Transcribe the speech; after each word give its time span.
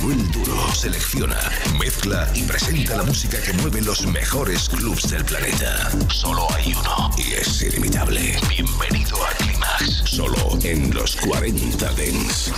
Manuel 0.00 0.30
Duro 0.30 0.72
selecciona, 0.72 1.38
mezcla 1.78 2.26
y 2.34 2.42
presenta 2.44 2.96
la 2.96 3.02
música 3.02 3.38
que 3.42 3.52
mueve 3.54 3.82
los 3.82 4.06
mejores 4.06 4.68
clubs 4.68 5.10
del 5.10 5.24
planeta. 5.26 5.90
Solo 6.08 6.46
hay 6.54 6.72
uno 6.72 7.10
y 7.18 7.34
es 7.34 7.60
ilimitable. 7.62 8.34
Bienvenido 8.48 9.22
a 9.22 9.30
Climax, 9.34 10.02
solo 10.06 10.58
en 10.62 10.94
los 10.94 11.16
40 11.16 11.92
Dents. 11.92 12.50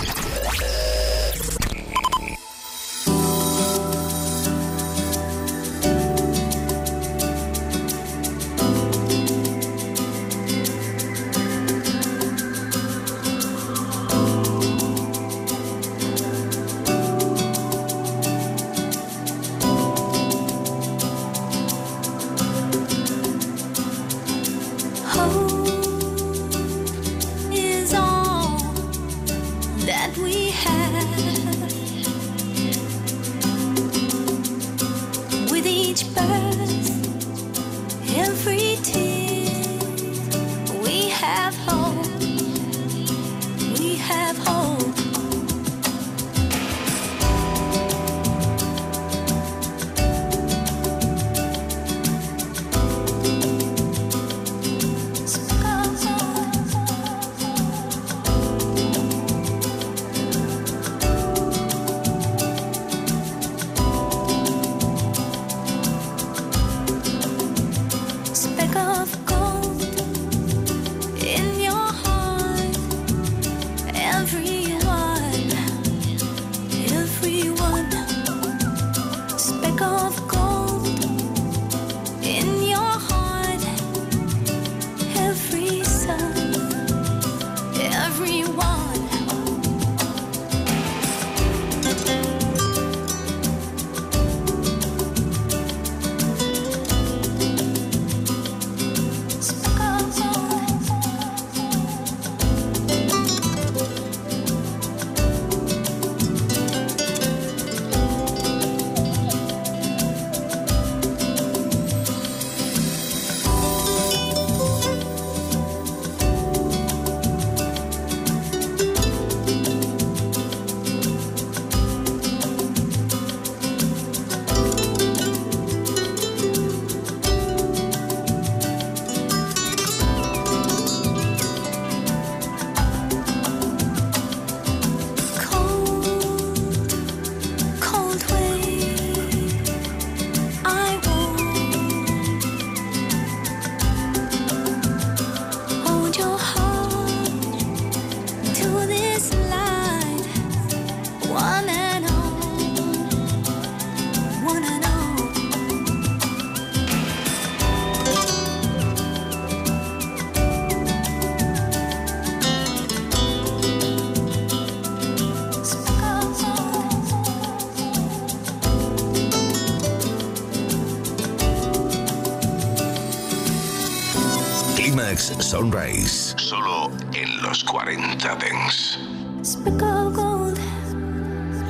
Climax 174.93 175.33
Sunrise, 175.39 176.35
solo 176.37 176.91
en 177.15 177.41
los 177.41 177.63
40 177.63 178.35
Dance. 178.35 178.99
Speck 179.41 179.81
of 179.81 180.13
gold 180.13 180.55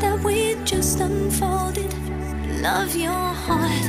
that 0.01 0.21
we 0.25 0.55
just 0.65 0.99
unfolded. 0.99 1.93
Love 2.61 2.93
your 2.93 3.13
heart, 3.13 3.85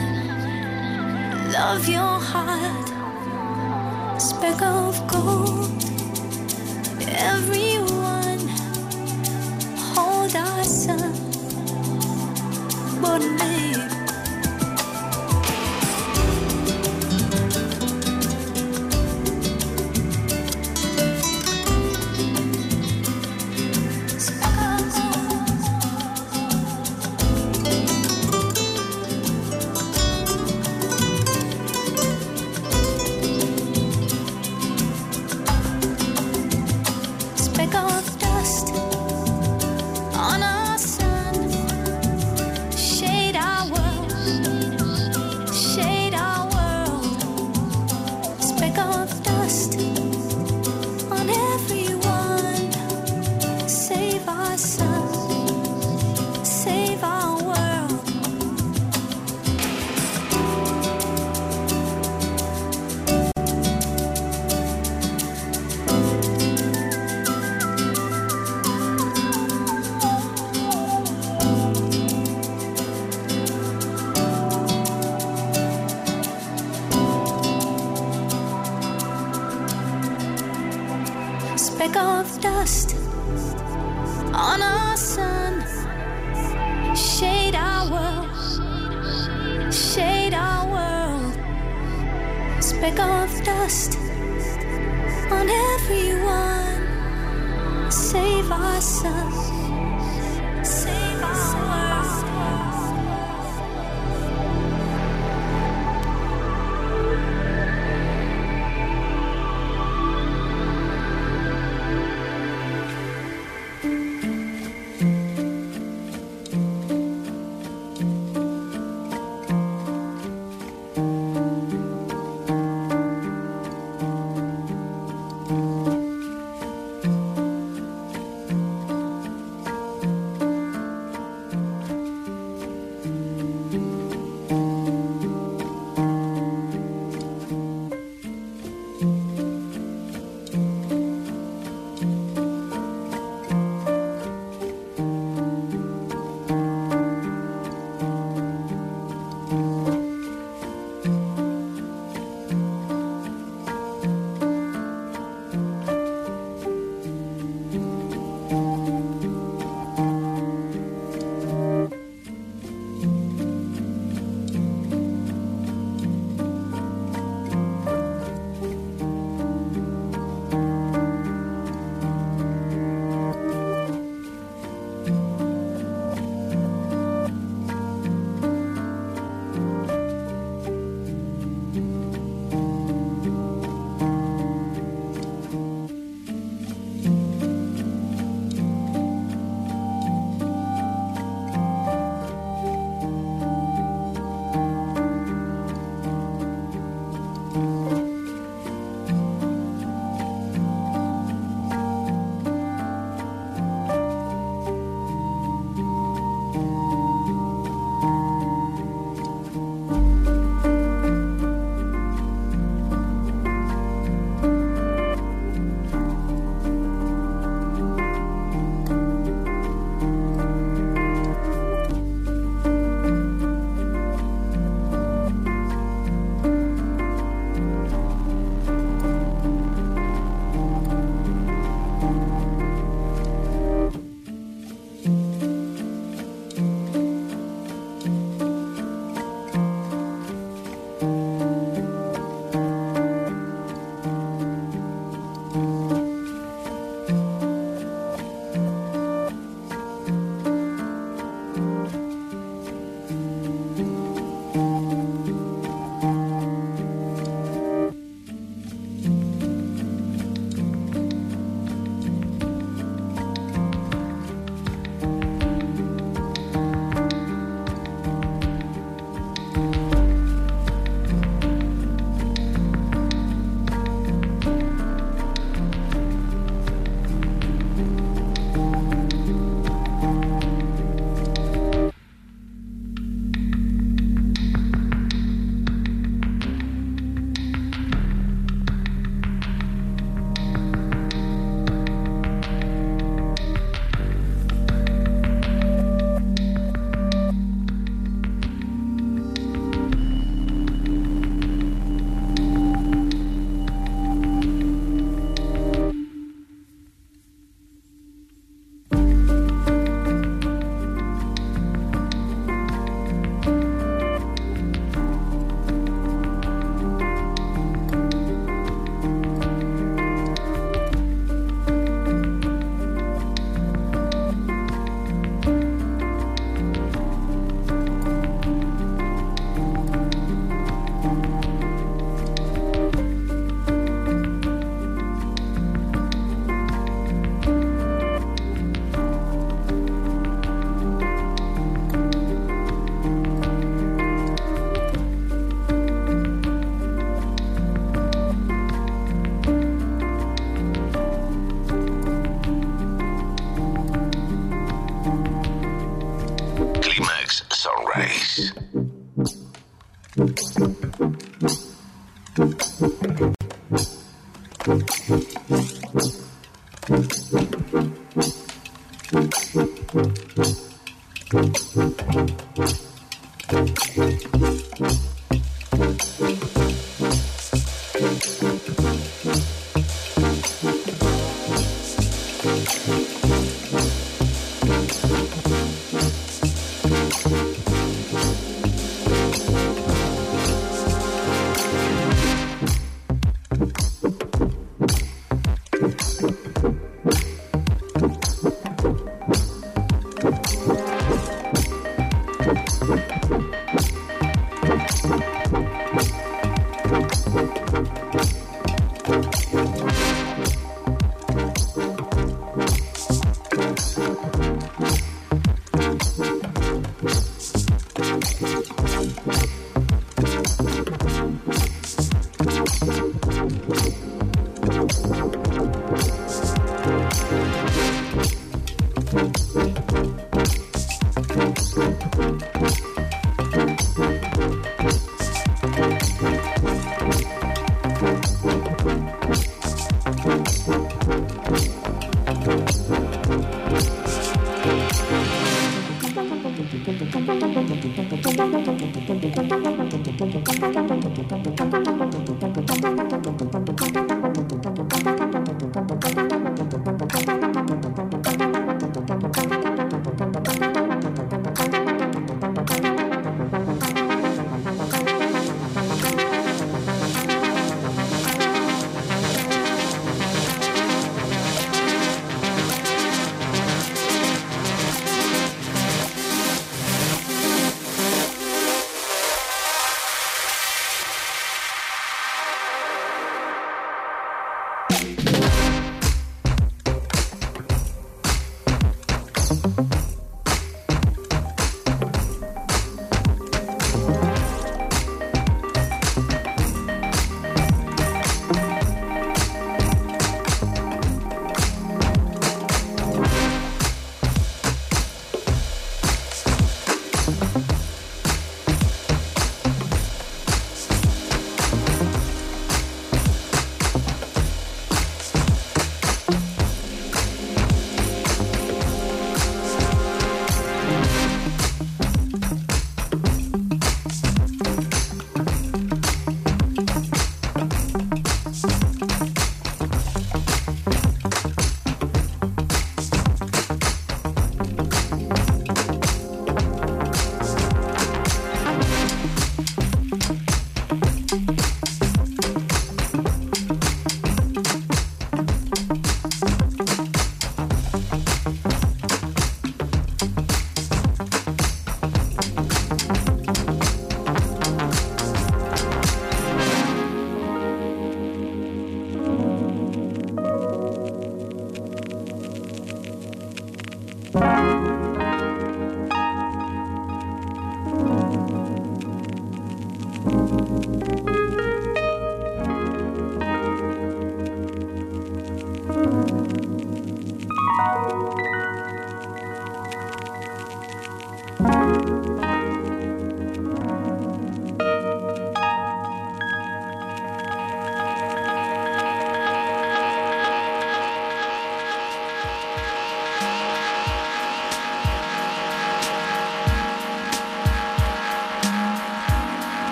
love 1.52 1.88
your 1.88 2.20
heart. 2.20 2.88
Speck 4.22 4.62
of 4.62 5.04
gold, 5.08 5.82
everyone 7.18 8.38
hold 9.96 10.36
our 10.36 10.62
son, 10.62 11.12
but 13.02 13.18
me. 13.18 13.93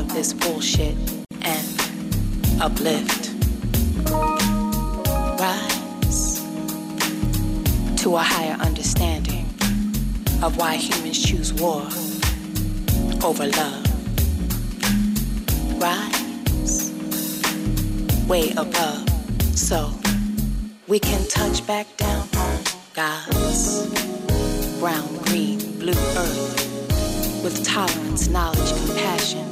Of 0.00 0.14
this 0.14 0.32
bullshit 0.32 0.96
and 1.42 1.66
uplift 2.62 3.30
rise 5.38 6.40
to 8.02 8.16
a 8.16 8.22
higher 8.22 8.56
understanding 8.60 9.44
of 10.42 10.56
why 10.56 10.76
humans 10.76 11.22
choose 11.22 11.52
war 11.52 11.82
over 13.22 13.46
love. 13.46 13.84
Rise 15.78 16.90
way 18.26 18.52
above 18.56 19.06
so 19.54 19.92
we 20.88 20.98
can 20.98 21.28
touch 21.28 21.66
back 21.66 21.86
down 21.98 22.26
on 22.38 22.58
God's 22.94 23.86
brown, 24.80 25.14
green, 25.24 25.58
blue 25.78 26.00
earth 26.16 27.44
with 27.44 27.62
tolerance, 27.66 28.28
knowledge, 28.28 28.70
compassion 28.86 29.49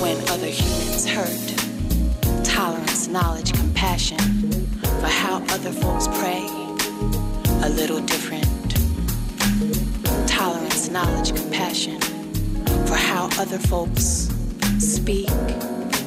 when 0.00 0.16
other 0.28 0.46
humans 0.46 1.04
hurt. 1.06 2.44
Tolerance, 2.44 3.08
knowledge, 3.08 3.52
compassion 3.52 4.18
for 5.00 5.06
how 5.06 5.42
other 5.50 5.72
folks 5.72 6.06
pray 6.18 6.46
a 7.62 7.68
little 7.68 8.00
different. 8.00 8.46
Tolerance, 10.28 10.88
knowledge, 10.88 11.34
compassion 11.34 12.00
for 12.86 12.94
how 12.94 13.28
other 13.38 13.58
folks 13.58 14.28
speak 14.78 15.30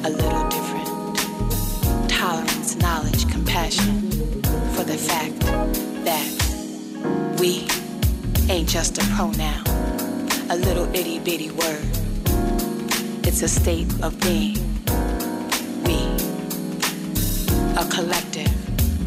a 0.04 0.10
little 0.10 0.48
different. 0.48 2.08
Tolerance, 2.08 2.76
knowledge, 2.76 3.30
compassion 3.30 4.10
for 4.74 4.84
the 4.84 4.96
fact 4.96 5.38
that 6.04 6.26
we 7.38 7.68
ain't 8.50 8.68
just 8.68 8.96
a 8.96 9.04
pronoun, 9.14 9.66
a 10.48 10.56
little 10.56 10.88
itty 10.96 11.18
bitty 11.18 11.50
word. 11.50 12.01
It's 13.32 13.40
a 13.40 13.48
state 13.48 13.90
of 14.02 14.20
being. 14.20 14.58
We, 15.84 15.96
a 17.80 17.84
collective, 17.90 18.52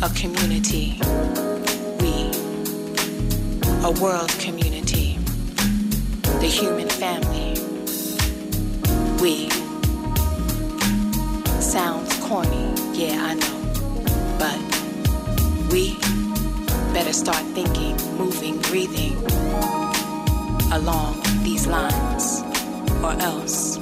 a 0.02 0.10
community. 0.16 1.00
We, 2.02 2.32
a 3.86 3.92
world 4.02 4.32
community. 4.40 5.20
The 6.42 6.50
human 6.50 6.90
family. 6.90 7.54
We. 9.22 9.48
Sounds 11.62 12.12
corny, 12.26 12.74
yeah, 12.94 13.30
I 13.30 13.36
know. 13.36 13.58
But 14.40 15.72
we 15.72 16.00
better 16.94 17.14
start 17.14 17.44
thinking, 17.54 17.96
moving, 18.18 18.58
breathing 18.62 19.18
along 20.74 21.22
these 21.44 21.68
lines, 21.68 22.42
or 23.04 23.14
else 23.22 23.75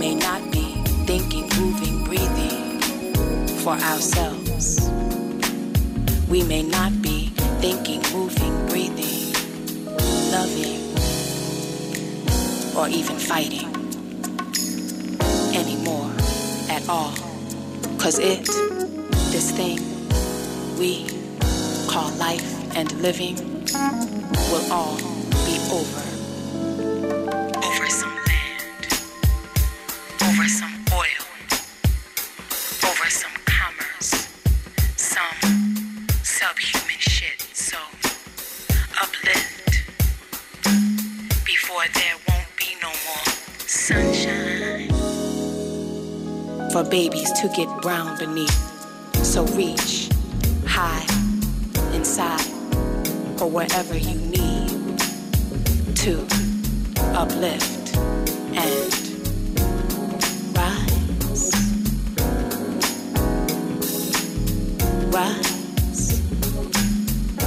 may 0.00 0.14
not 0.14 0.50
be 0.50 0.82
thinking, 1.04 1.46
moving, 1.60 2.04
breathing 2.04 2.80
for 3.60 3.74
ourselves. 3.74 4.88
We 6.26 6.42
may 6.42 6.62
not 6.62 7.02
be 7.02 7.28
thinking, 7.60 8.00
moving, 8.10 8.66
breathing, 8.68 9.34
loving, 10.32 10.80
or 12.74 12.88
even 12.88 13.18
fighting 13.18 13.68
anymore 15.54 16.10
at 16.70 16.88
all. 16.88 17.12
Cause 17.98 18.18
it, 18.18 18.46
this 19.32 19.50
thing 19.50 19.80
we 20.78 21.06
call 21.88 22.10
life 22.12 22.74
and 22.74 22.90
living, 23.02 23.36
will 24.50 24.72
all 24.72 24.96
be 25.44 25.58
over. 25.70 26.00
Over 26.00 26.09
babies 46.90 47.30
to 47.40 47.48
get 47.54 47.68
brown 47.82 48.18
beneath. 48.18 49.24
So 49.24 49.46
reach 49.46 50.08
high 50.66 51.06
inside 51.94 52.44
or 53.40 53.48
wherever 53.48 53.96
you 53.96 54.16
need 54.16 54.98
to 55.96 56.26
uplift 57.14 57.96
and 58.56 58.90
rise. 60.56 61.52
Rise. 65.14 66.20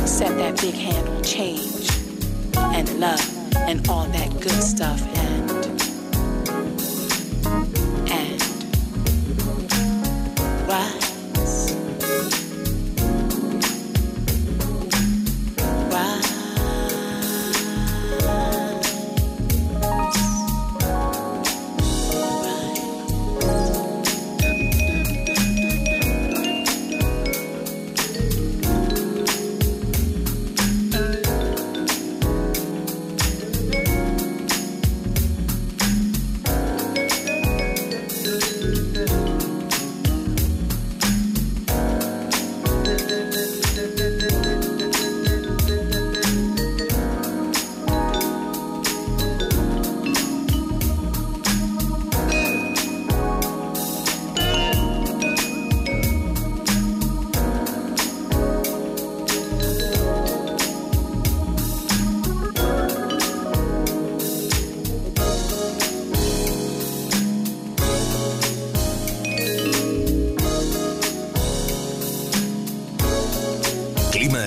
Set 0.10 0.38
that 0.38 0.62
big 0.62 0.76
hand 0.76 1.10
on 1.10 1.22
change 1.22 1.90
and 2.56 2.98
love 2.98 3.54
and 3.58 3.88
all 3.90 4.06
that 4.06 4.32
good 4.40 4.64
stuff 4.64 5.13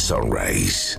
Sunrise. 0.00 0.98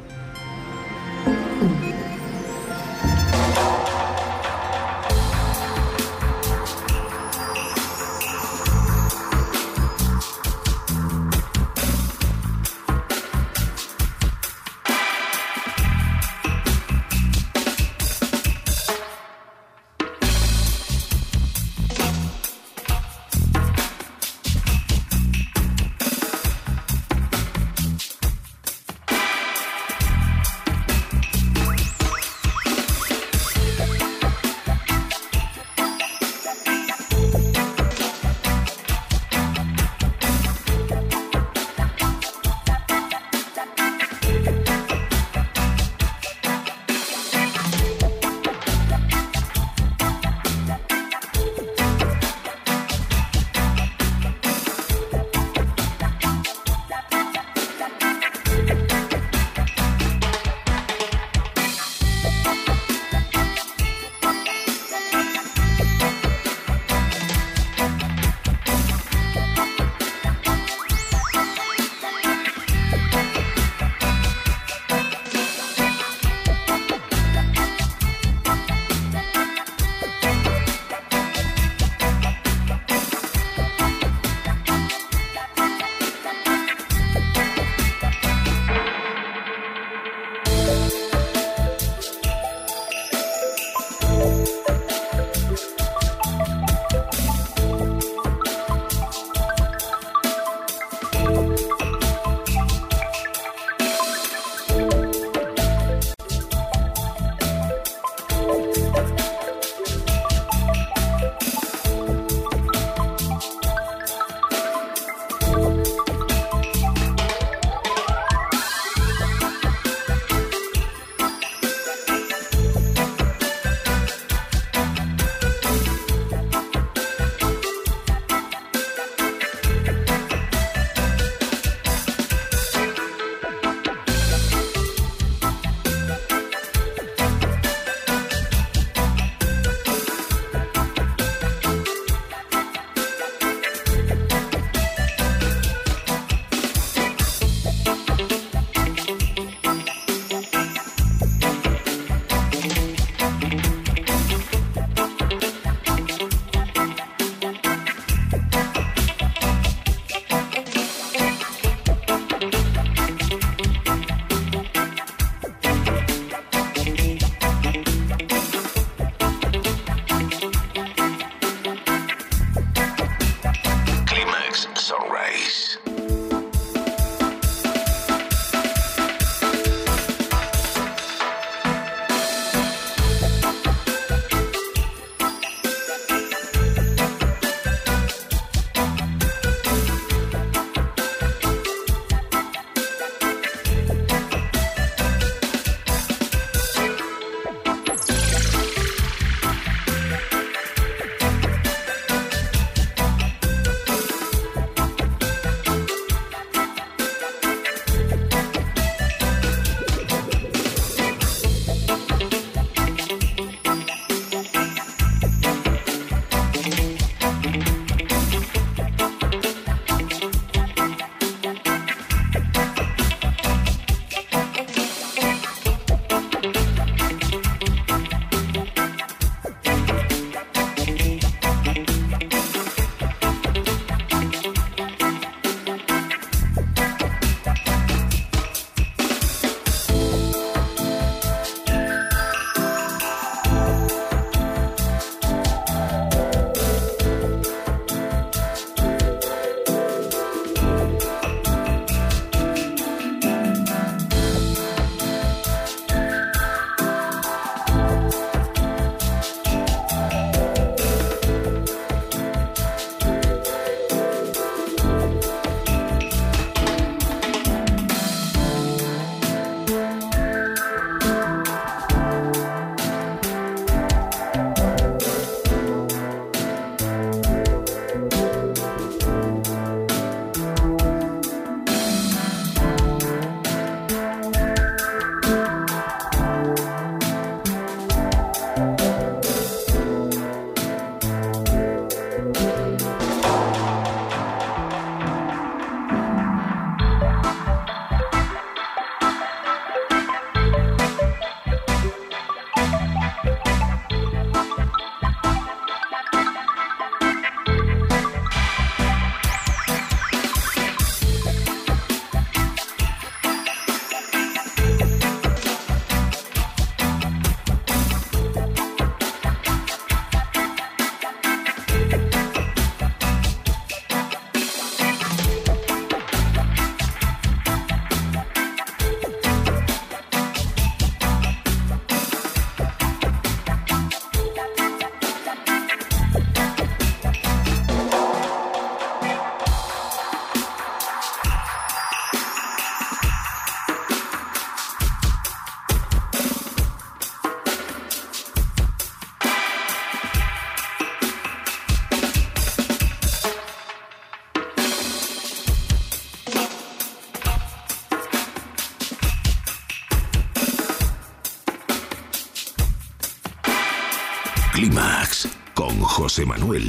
José 366.11 366.25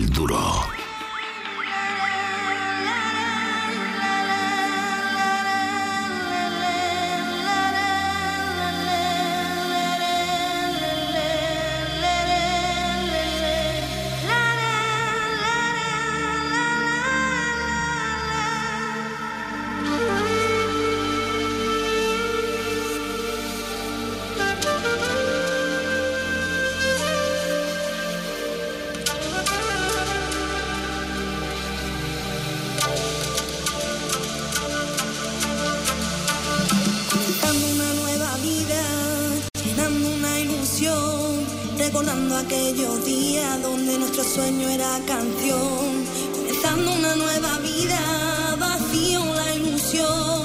Duro. 0.07 0.62
Canción, 45.17 46.07
comenzando 46.35 46.91
una 46.95 47.15
nueva 47.17 47.59
vida, 47.59 48.01
vacío 48.59 49.21
la 49.35 49.55
ilusión, 49.55 50.41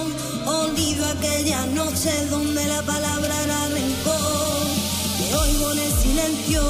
olvido 0.45 1.05
aquellas 1.05 1.67
noches 1.67 2.29
donde 2.29 2.65
la 2.67 2.81
palabra 2.81 3.33
era 3.45 3.67
rencor, 3.69 4.67
te 5.17 5.35
oigo 5.35 5.71
en 5.71 5.79
el 5.79 5.93
silencio, 6.03 6.61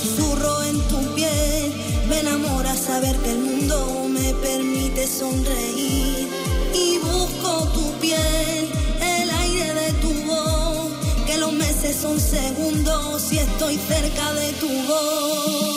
susurro 0.00 0.62
en 0.64 0.78
tu 0.90 1.14
piel, 1.14 1.72
me 2.08 2.20
enamora 2.20 2.74
saber 2.74 3.16
que 3.18 3.30
el 3.30 3.38
mundo 3.38 4.06
me 4.08 4.34
permite 4.48 5.06
sonreír 5.06 6.28
y 6.74 6.98
busco 6.98 7.68
tu 7.76 7.84
piel, 8.00 8.68
el 9.00 9.30
aire 9.30 9.74
de 9.74 9.92
tu 10.02 10.12
voz, 10.26 10.90
que 11.26 11.38
los 11.38 11.52
meses 11.52 11.94
son 12.02 12.18
segundos 12.18 13.32
y 13.32 13.38
estoy 13.38 13.76
cerca 13.76 14.32
de 14.32 14.52
tu 14.54 14.68
voz. 14.88 15.71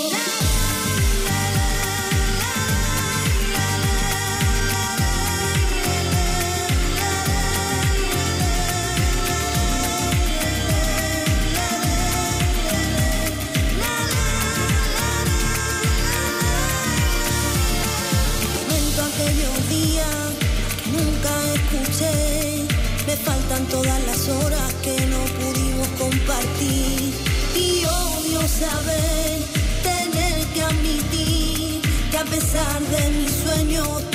pesar 32.36 32.81
de 32.81 33.09
mi 33.11 33.29
sueño 33.29 34.14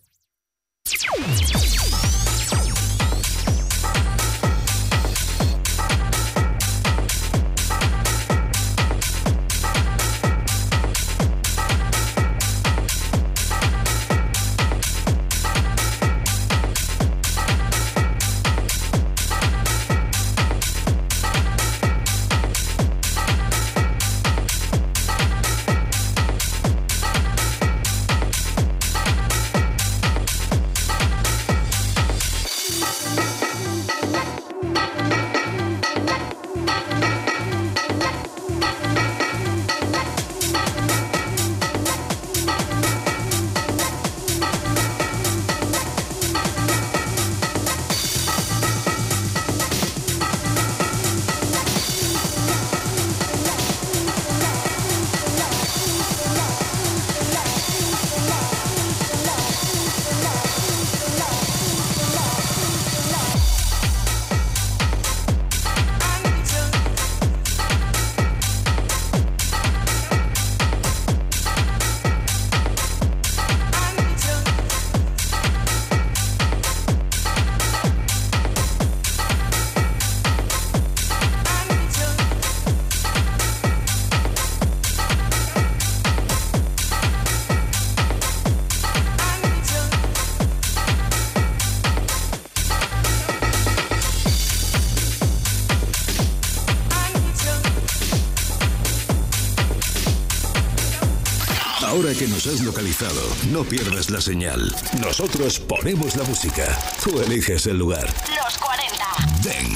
Que 102.21 102.27
nos 102.27 102.45
has 102.45 102.61
localizado, 102.61 103.19
no 103.49 103.63
pierdas 103.63 104.11
la 104.11 104.21
señal. 104.21 104.75
Nosotros 105.01 105.59
ponemos 105.59 106.15
la 106.15 106.23
música. 106.23 106.77
Tú 107.03 107.19
eliges 107.19 107.65
el 107.65 107.79
lugar. 107.79 108.13
Los 108.29 108.59
40. 108.59 109.05
Dance. 109.43 109.71